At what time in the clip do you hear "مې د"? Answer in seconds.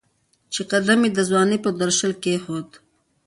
1.01-1.19